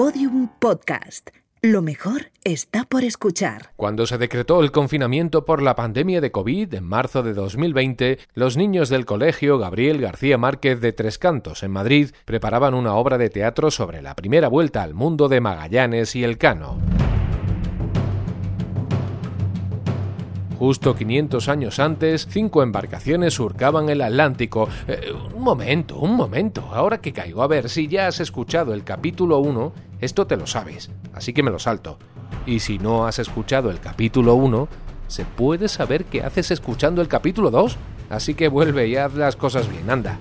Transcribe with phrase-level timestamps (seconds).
[0.00, 1.28] Podium Podcast.
[1.60, 3.72] Lo mejor está por escuchar.
[3.76, 8.56] Cuando se decretó el confinamiento por la pandemia de COVID en marzo de 2020, los
[8.56, 13.28] niños del colegio Gabriel García Márquez de Tres Cantos en Madrid preparaban una obra de
[13.28, 16.78] teatro sobre la primera vuelta al mundo de Magallanes y Elcano.
[20.58, 24.68] Justo 500 años antes, cinco embarcaciones surcaban el Atlántico.
[24.88, 26.68] Eh, un momento, un momento.
[26.72, 30.46] Ahora que caigo, a ver, si ya has escuchado el capítulo 1, esto te lo
[30.46, 31.98] sabes, así que me lo salto.
[32.46, 34.68] Y si no has escuchado el capítulo 1,
[35.08, 37.76] ¿se puede saber qué haces escuchando el capítulo 2?
[38.08, 40.18] Así que vuelve y haz las cosas bien, anda.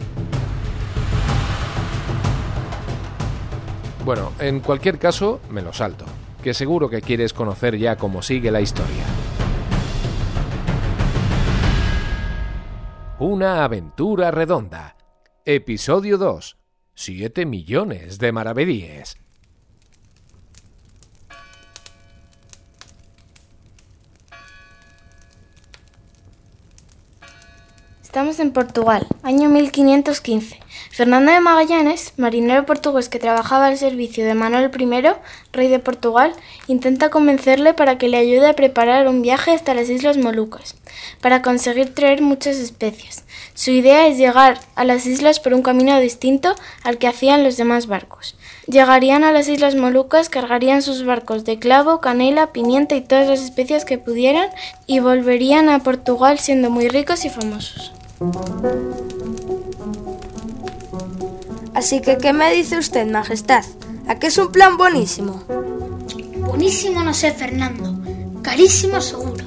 [4.04, 6.06] Bueno, en cualquier caso, me lo salto,
[6.44, 9.06] que seguro que quieres conocer ya cómo sigue la historia.
[13.20, 14.96] Una aventura redonda.
[15.46, 16.58] Episodio 2.
[16.96, 19.18] 7 millones de maravedíes.
[28.20, 30.60] Estamos en Portugal, año 1515.
[30.92, 35.14] Fernando de Magallanes, marinero portugués que trabajaba al servicio de Manuel I,
[35.54, 36.34] rey de Portugal,
[36.68, 40.76] intenta convencerle para que le ayude a preparar un viaje hasta las Islas Molucas,
[41.22, 43.24] para conseguir traer muchas especies.
[43.54, 47.56] Su idea es llegar a las islas por un camino distinto al que hacían los
[47.56, 48.36] demás barcos.
[48.68, 53.40] Llegarían a las Islas Molucas, cargarían sus barcos de clavo, canela, pimienta y todas las
[53.40, 54.50] especias que pudieran
[54.88, 57.94] y volverían a Portugal siendo muy ricos y famosos.
[61.74, 63.64] Así que, ¿qué me dice usted, Majestad?
[64.08, 65.44] ¿A qué es un plan buenísimo?
[66.48, 67.98] Buenísimo no sé, Fernando.
[68.42, 69.46] Carísimo seguro.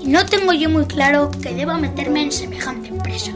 [0.00, 3.32] Y no tengo yo muy claro que deba meterme en semejante empresa.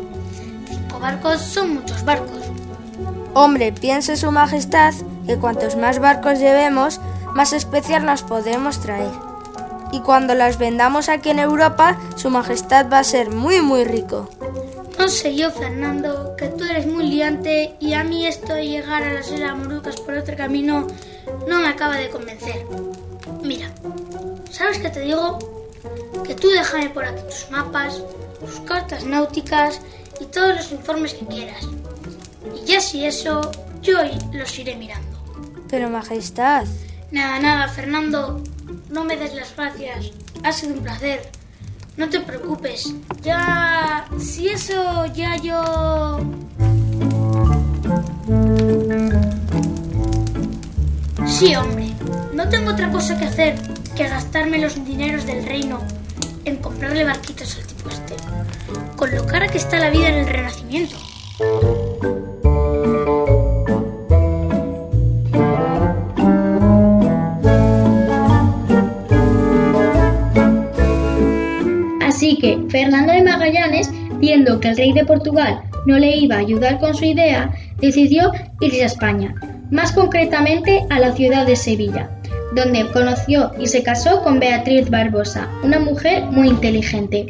[0.69, 2.43] Cinco barcos son muchos barcos.
[3.33, 4.95] Hombre, piense su Majestad
[5.27, 7.01] que cuantos más barcos llevemos,
[7.35, 9.34] más especias las podremos traer.
[9.95, 14.29] Y cuando las vendamos aquí en Europa, su Majestad va a ser muy muy rico.
[14.99, 19.05] No sé yo, Fernando, que tú eres muy liante y a mí esto de llegar
[19.05, 20.89] a las Islas Molucas por otro camino
[21.47, 22.67] no me acaba de convencer.
[23.45, 23.71] Mira,
[24.51, 25.39] ¿sabes qué te digo?
[26.27, 28.03] Que tú déjame por aquí tus mapas,
[28.41, 29.81] tus cartas náuticas
[30.21, 31.69] y todos los informes que quieras.
[32.53, 33.49] Y ya si eso,
[33.81, 33.99] yo
[34.33, 35.23] los iré mirando.
[35.71, 36.67] Pero Majestad.
[37.13, 38.43] Nada, nada, Fernando,
[38.91, 40.13] no me des las gracias.
[40.43, 41.31] Ha sido un placer.
[41.97, 42.93] No te preocupes.
[43.23, 44.07] Ya...
[44.19, 46.21] Si eso ya yo...
[51.27, 51.93] Sí, hombre.
[52.33, 53.55] No tengo otra cosa que hacer
[53.97, 55.81] que gastarme los dineros del reino
[56.45, 58.17] en comprarle barquitos al tipo este.
[58.97, 60.97] Con lo cara que está la vida en el Renacimiento.
[74.65, 78.33] Que el rey de Portugal no le iba a ayudar con su idea, decidió
[78.63, 79.35] irse a España,
[79.71, 82.09] más concretamente a la ciudad de Sevilla,
[82.55, 87.27] donde conoció y se casó con Beatriz Barbosa, una mujer muy inteligente.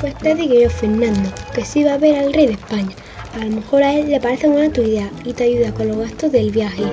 [0.00, 2.94] Pues te digo yo, Fernando, que si va a ver al rey de España.
[3.34, 5.96] A lo mejor a él le parece buena tu idea y te ayuda con los
[5.96, 6.84] gastos del viaje.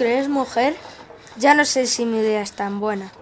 [0.00, 0.74] Crees, mujer?
[1.36, 3.12] Ya no sé si mi idea es tan buena.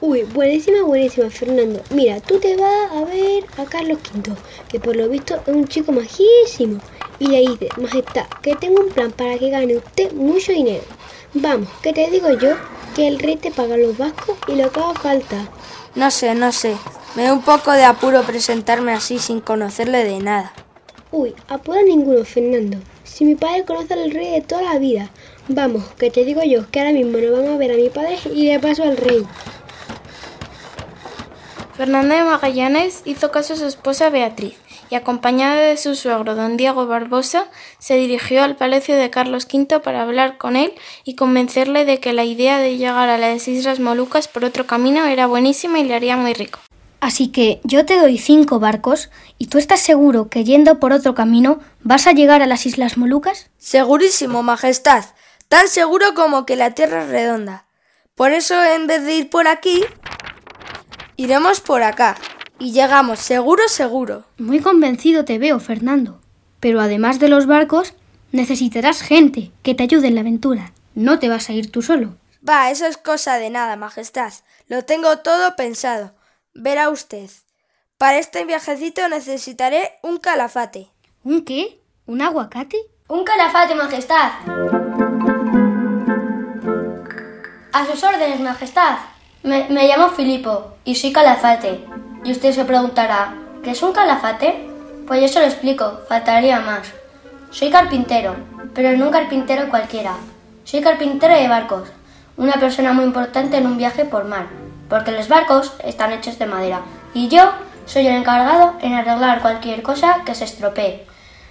[0.00, 1.82] Uy, buenísima, buenísima, Fernando.
[1.90, 4.36] Mira, tú te vas a ver a Carlos V,
[4.68, 6.80] que por lo visto es un chico majísimo.
[7.18, 10.84] Y le dices, Majestad, que tengo un plan para que gane usted mucho dinero.
[11.34, 12.54] Vamos, que te digo yo
[12.94, 15.48] que el rey te paga los vascos y lo que haga falta.
[15.96, 16.76] No sé, no sé.
[17.16, 20.52] Me da un poco de apuro presentarme así sin conocerle de nada.
[21.10, 22.78] Uy, apuro ninguno, Fernando.
[23.02, 25.10] Si mi padre conoce al rey de toda la vida.
[25.48, 28.18] Vamos, que te digo yo que ahora mismo nos vamos a ver a mi padre
[28.34, 29.26] y de paso al rey.
[31.74, 34.56] Fernando de Magallanes hizo caso a su esposa Beatriz
[34.90, 37.46] y, acompañada de su suegro don Diego Barbosa,
[37.78, 40.72] se dirigió al palacio de Carlos V para hablar con él
[41.04, 45.06] y convencerle de que la idea de llegar a las Islas Molucas por otro camino
[45.06, 46.58] era buenísima y le haría muy rico.
[47.00, 49.08] Así que yo te doy cinco barcos
[49.38, 52.98] y tú estás seguro que yendo por otro camino vas a llegar a las Islas
[52.98, 53.50] Molucas?
[53.56, 55.04] Segurísimo, Majestad.
[55.48, 57.64] Tan seguro como que la Tierra es redonda.
[58.14, 59.84] Por eso, en vez de ir por aquí,
[61.16, 62.16] iremos por acá.
[62.58, 64.24] Y llegamos, seguro, seguro.
[64.36, 66.20] Muy convencido te veo, Fernando.
[66.60, 67.94] Pero además de los barcos,
[68.32, 70.72] necesitarás gente que te ayude en la aventura.
[70.94, 72.16] No te vas a ir tú solo.
[72.46, 74.32] Va, eso es cosa de nada, Majestad.
[74.66, 76.14] Lo tengo todo pensado.
[76.52, 77.30] verá usted.
[77.96, 80.90] Para este viajecito necesitaré un calafate.
[81.22, 81.80] ¿Un qué?
[82.06, 82.78] ¿Un aguacate?
[83.08, 84.77] Un calafate, Majestad.
[87.70, 88.96] A sus órdenes, Majestad.
[89.42, 91.84] Me, llamo Filipo y soy calafate.
[92.24, 94.66] Y usted se preguntará, ¿qué es un calafate?
[95.06, 96.90] Pues yo se lo explico, faltaría más.
[97.50, 98.36] Soy carpintero,
[98.74, 100.14] pero no un carpintero cualquiera.
[100.64, 101.90] Soy carpintero de barcos,
[102.38, 104.46] una persona muy importante en un viaje por mar,
[104.88, 106.80] porque los barcos están hechos de madera
[107.12, 107.52] y yo
[107.84, 111.06] soy el encargado en arreglar cualquier cosa que se estropee.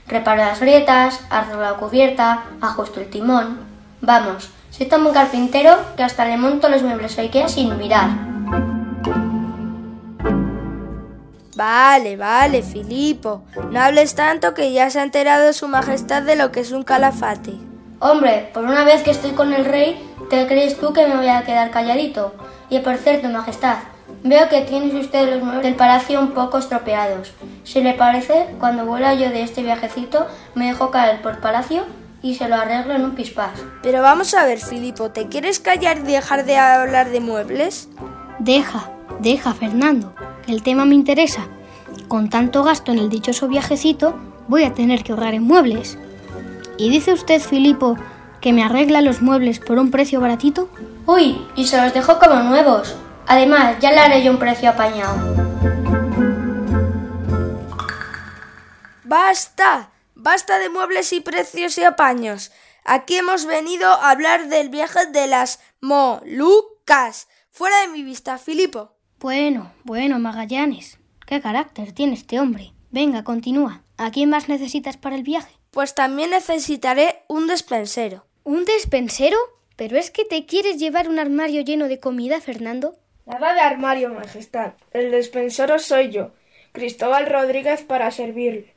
[0.08, 3.60] Reparo las grietas, arreglo la cubierta, ajusto el timón.
[4.02, 8.10] Vamos, soy tan buen carpintero que hasta le monto los muebles a Ikea sin mirar.
[11.56, 13.42] Vale, vale, Filipo.
[13.72, 16.84] No hables tanto que ya se ha enterado su majestad de lo que es un
[16.84, 17.54] calafate.
[18.00, 21.30] Hombre, por una vez que estoy con el rey, ¿te crees tú que me voy
[21.30, 22.36] a quedar calladito?
[22.70, 23.78] Y por cierto, majestad,
[24.22, 27.34] veo que tienes usted los muebles del palacio un poco estropeados.
[27.64, 31.86] Si le parece, cuando vuela yo de este viajecito, me dejo caer por palacio
[32.22, 33.52] y se lo arreglo en un pispás.
[33.84, 37.90] Pero vamos a ver, Filipo, ¿te quieres callar y dejar de hablar de muebles?
[38.40, 40.14] Deja, deja, Fernando,
[40.46, 41.48] que el tema me interesa.
[42.08, 44.16] Con tanto gasto en el dichoso viajecito,
[44.48, 45.98] voy a tener que ahorrar en muebles.
[46.78, 47.98] ¿Y dice usted, Filipo,
[48.42, 50.70] que me arregla los muebles por un precio baratito?
[51.06, 52.96] Uy, y se los dejo como nuevos.
[53.28, 55.16] Además, ya le haré yo un precio apañado.
[59.04, 59.90] ¡Basta!
[60.30, 62.52] Basta de muebles y precios y apaños.
[62.84, 67.30] Aquí hemos venido a hablar del viaje de las Molucas.
[67.50, 68.92] Fuera de mi vista, Filipo.
[69.20, 71.00] Bueno, bueno, Magallanes.
[71.26, 72.74] ¿Qué carácter tiene este hombre?
[72.92, 73.84] Venga, continúa.
[73.96, 75.56] ¿A quién más necesitas para el viaje?
[75.72, 78.28] Pues también necesitaré un despensero.
[78.44, 79.38] ¿Un despensero?
[79.78, 83.00] ¿Pero es que te quieres llevar un armario lleno de comida, Fernando?
[83.26, 84.74] Nada de armario, Majestad.
[84.92, 86.34] El despensero soy yo,
[86.74, 88.76] Cristóbal Rodríguez, para servirle.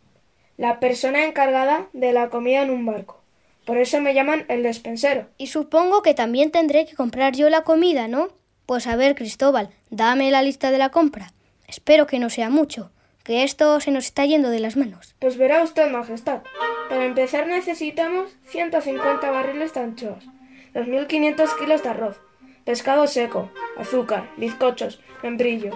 [0.61, 3.23] La persona encargada de la comida en un barco.
[3.65, 5.27] Por eso me llaman el despensero.
[5.39, 8.29] Y supongo que también tendré que comprar yo la comida, ¿no?
[8.67, 11.33] Pues a ver, Cristóbal, dame la lista de la compra.
[11.67, 12.91] Espero que no sea mucho,
[13.25, 15.15] que esto se nos está yendo de las manos.
[15.19, 16.43] Pues verá usted, Majestad.
[16.91, 20.27] Para empezar necesitamos 150 barriles de anchoas,
[20.75, 22.21] 2.500 kilos de arroz,
[22.67, 25.71] pescado seco, azúcar, bizcochos, membrillo,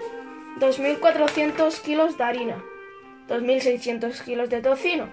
[0.60, 2.62] 2.400 kilos de harina,
[3.28, 5.08] 2.600 kilos de tocino,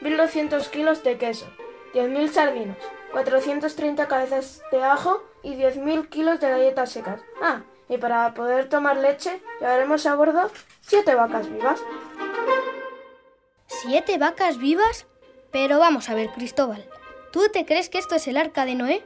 [0.00, 1.46] 1.200 kilos de queso,
[1.94, 2.78] 10.000 sardinas,
[3.12, 7.20] 430 cabezas de ajo y 10.000 kilos de galletas secas.
[7.40, 10.50] Ah, y para poder tomar leche llevaremos a bordo
[10.80, 11.80] siete vacas vivas.
[13.66, 15.06] ¿Siete vacas vivas?
[15.50, 16.88] Pero vamos a ver, Cristóbal,
[17.32, 19.02] ¿tú te crees que esto es el arca de Noé?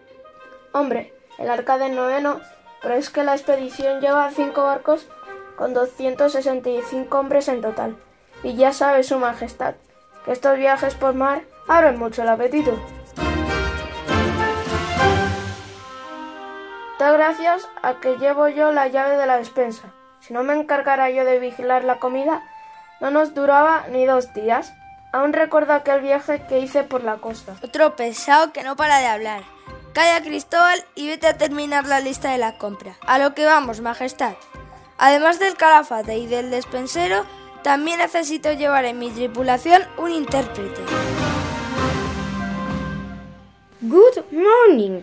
[0.72, 2.40] Hombre, el arca de Noé no,
[2.82, 5.08] pero es que la expedición lleva cinco barcos
[5.56, 7.96] con 265 hombres en total.
[8.46, 9.74] Y ya sabe su majestad
[10.24, 12.78] que estos viajes por mar abren mucho el apetito.
[16.96, 19.92] Da gracias a que llevo yo la llave de la despensa.
[20.20, 22.40] Si no me encargara yo de vigilar la comida,
[23.00, 24.72] no nos duraba ni dos días.
[25.12, 27.56] Aún recuerdo aquel viaje que hice por la costa.
[27.64, 29.42] Otro pesado que no para de hablar.
[29.92, 32.94] Calla, Cristóbal, y vete a terminar la lista de la compra.
[33.08, 34.34] A lo que vamos, Majestad.
[34.98, 37.26] Además del calafate y del despensero,
[37.66, 40.82] también necesito llevar en mi tripulación un intérprete.
[43.80, 45.00] Good morning,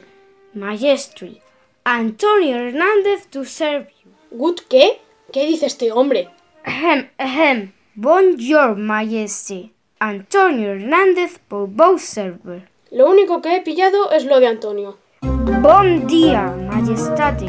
[0.53, 1.41] Majesty.
[1.84, 4.12] Antonio Hernández to serve you.
[4.32, 5.01] ¿Good qué?
[5.34, 6.29] ¿Qué dice este hombre?
[6.63, 7.74] Ahem, ahem.
[7.96, 9.74] Bonjour, Majesty.
[10.00, 12.70] Antonio Hernández por both server.
[12.91, 14.98] Lo único que he pillado es lo de Antonio.
[15.22, 17.48] Bon día, Majestate.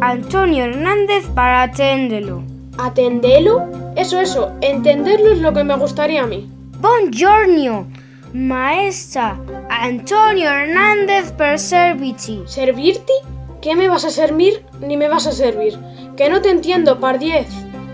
[0.00, 2.53] Antonio Hernández para atenderlo.
[2.78, 3.62] ¿Atendelo?
[3.96, 4.52] Eso, eso.
[4.60, 6.50] Entenderlo es lo que me gustaría a mí.
[6.80, 7.86] Buongiorno,
[8.32, 9.38] maestra.
[9.70, 12.42] Antonio Hernández per serviti.
[12.46, 13.12] ¿Servirti?
[13.62, 15.78] ¿Qué me vas a servir ni me vas a servir?
[16.16, 17.46] Que no te entiendo, par diez.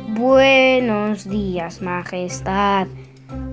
[0.09, 2.89] Buenos días, Majestad.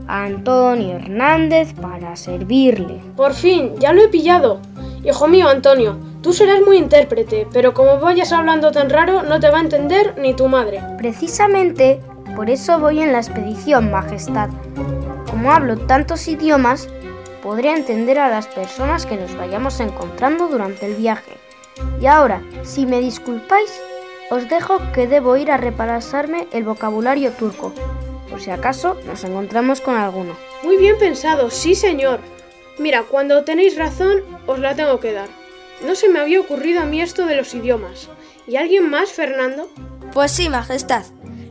[0.07, 3.01] Antonio Hernández para servirle.
[3.15, 4.59] Por fin, ya lo he pillado.
[5.03, 9.49] Hijo mío, Antonio, tú serás muy intérprete, pero como vayas hablando tan raro, no te
[9.49, 10.83] va a entender ni tu madre.
[10.97, 12.01] Precisamente
[12.35, 14.49] por eso voy en la expedición, Majestad.
[15.29, 16.89] Como hablo tantos idiomas,
[17.41, 21.31] podré entender a las personas que nos vayamos encontrando durante el viaje.
[22.01, 23.79] Y ahora, si me disculpáis,
[24.29, 27.71] os dejo que debo ir a repasarme el vocabulario turco,
[28.29, 30.35] por si acaso nos encontramos con alguno.
[30.61, 32.19] Muy bien pensado, sí señor.
[32.79, 35.46] Mira, cuando tenéis razón, os la tengo que dar.
[35.85, 38.09] No se me había ocurrido a mí esto de los idiomas.
[38.47, 39.69] ¿Y alguien más, Fernando?
[40.13, 41.05] Pues sí, Majestad.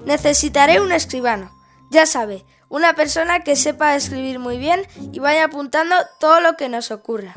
[0.04, 1.52] Necesitaré un escribano.
[1.90, 6.68] Ya sabe, una persona que sepa escribir muy bien y vaya apuntando todo lo que
[6.68, 7.35] nos ocurra.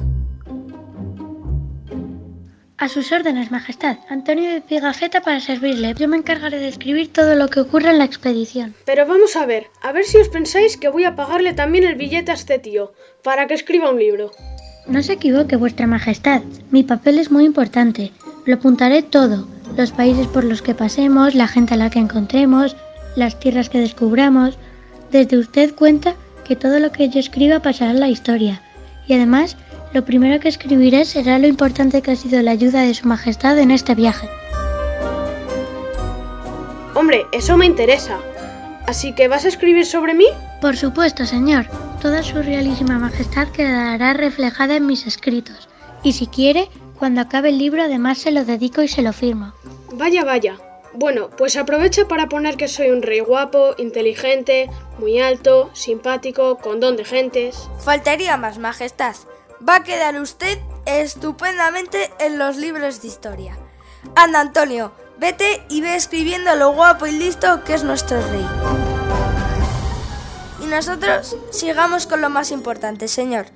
[2.78, 3.98] A sus órdenes, Majestad.
[4.08, 5.94] Antonio de Pigafetta para servirle.
[5.96, 8.74] Yo me encargaré de escribir todo lo que ocurra en la expedición.
[8.86, 11.96] Pero vamos a ver, a ver si os pensáis que voy a pagarle también el
[11.96, 14.32] billete a este tío, para que escriba un libro.
[14.90, 16.42] No se equivoque, Vuestra Majestad.
[16.72, 18.12] Mi papel es muy importante.
[18.46, 19.48] Lo apuntaré todo.
[19.78, 22.76] Los países por los que pasemos, la gente a la que encontremos,
[23.16, 24.58] las tierras que descubramos.
[25.12, 28.64] Desde usted cuenta que todo lo que yo escriba pasará en la historia.
[29.08, 29.58] Y además,
[29.94, 33.60] lo primero que escribiré será lo importante que ha sido la ayuda de Su Majestad
[33.60, 34.28] en este viaje.
[36.96, 38.18] Hombre, eso me interesa.
[38.88, 40.26] Así que vas a escribir sobre mí?
[40.62, 41.66] Por supuesto, señor.
[42.02, 45.68] Toda su realísima majestad quedará reflejada en mis escritos.
[46.04, 49.54] Y si quiere, cuando acabe el libro además se lo dedico y se lo firmo.
[49.94, 50.58] Vaya, vaya.
[50.94, 56.80] Bueno, pues aprovecha para poner que soy un rey guapo, inteligente, muy alto, simpático, con
[56.80, 57.70] don de gentes.
[57.80, 59.16] Faltaría más, Majestad
[59.68, 63.58] va a quedar usted estupendamente en los libros de historia.
[64.16, 68.89] Anda, Antonio, vete y ve escribiendo lo guapo y listo que es nuestro rey.
[70.70, 73.48] Nosotros sigamos con lo más importante, señor.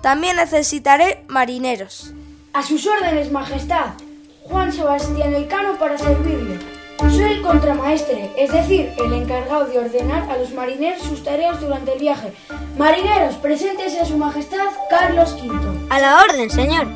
[0.00, 2.12] También necesitaré marineros.
[2.52, 3.94] A sus órdenes, Majestad.
[4.44, 6.58] Juan Sebastián Elcano para servirle.
[6.98, 11.92] Soy el contramaestre, es decir, el encargado de ordenar a los marineros sus tareas durante
[11.92, 12.32] el viaje.
[12.76, 15.86] Marineros, preséntese a su majestad Carlos V.
[15.90, 16.86] A la orden, señor.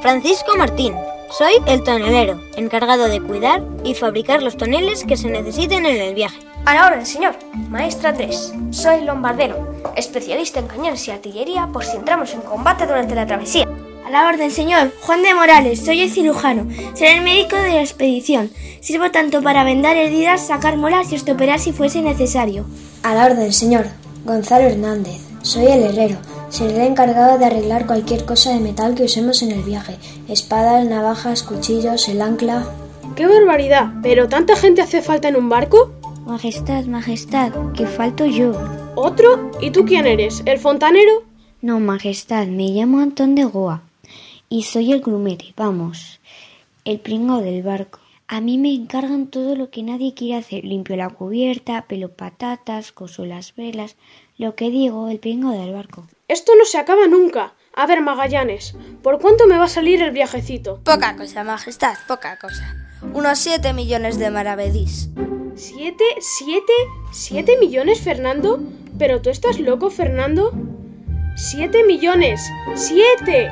[0.00, 0.94] Francisco Martín.
[1.32, 6.14] Soy el tonelero, encargado de cuidar y fabricar los toneles que se necesiten en el
[6.14, 6.38] viaje.
[6.66, 7.34] A la orden, señor.
[7.70, 8.52] Maestra 3.
[8.70, 13.66] Soy lombardero, especialista en cañones y artillería por si entramos en combate durante la travesía.
[14.06, 14.92] A la orden, señor.
[15.00, 16.66] Juan de Morales, soy el cirujano.
[16.92, 18.50] Seré el médico de la expedición.
[18.80, 22.66] Sirvo tanto para vendar heridas, sacar molas y estoperar si fuese necesario.
[23.02, 23.86] A la orden, señor.
[24.26, 25.22] Gonzalo Hernández.
[25.40, 26.18] Soy el herrero.
[26.52, 29.96] Seré encargado de arreglar cualquier cosa de metal que usemos en el viaje.
[30.28, 32.66] Espadas, navajas, cuchillos, el ancla.
[33.16, 33.94] ¡Qué barbaridad!
[34.02, 35.92] ¿Pero tanta gente hace falta en un barco?
[36.26, 38.52] Majestad, Majestad, que falto yo.
[38.96, 39.50] ¿Otro?
[39.62, 40.42] ¿Y tú quién eres?
[40.44, 41.22] ¿El fontanero?
[41.62, 43.84] No, Majestad, me llamo Antón de Goa
[44.50, 46.20] y soy el grumete, vamos,
[46.84, 48.00] el pringo del barco.
[48.28, 50.64] A mí me encargan todo lo que nadie quiere hacer.
[50.64, 53.96] Limpio la cubierta, pelo patatas, coso las velas.
[54.42, 56.08] Lo que digo, el pringo del barco.
[56.26, 57.52] Esto no se acaba nunca.
[57.74, 60.80] A ver, Magallanes, ¿por cuánto me va a salir el viajecito?
[60.82, 62.74] Poca cosa, Majestad, poca cosa.
[63.12, 65.10] Unos siete millones de maravedís.
[65.54, 66.02] ¿Siete?
[66.18, 66.72] ¿Siete?
[67.12, 68.58] ¿Siete millones, Fernando?
[68.98, 70.50] ¿Pero tú estás loco, Fernando?
[71.36, 72.42] ¡Siete millones!
[72.74, 73.48] ¡Siete!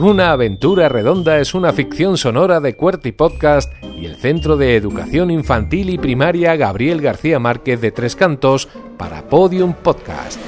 [0.00, 5.28] Una aventura redonda es una ficción sonora de Cuerti Podcast y el Centro de Educación
[5.28, 10.38] Infantil y Primaria Gabriel García Márquez de Tres Cantos para Podium Podcast.